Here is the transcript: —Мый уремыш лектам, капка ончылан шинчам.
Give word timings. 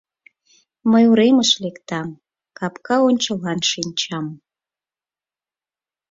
—Мый 0.91 1.03
уремыш 1.11 1.51
лектам, 1.63 2.09
капка 2.57 2.95
ончылан 3.07 3.59
шинчам. 3.69 4.25